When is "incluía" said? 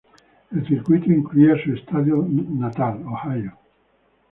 1.11-1.63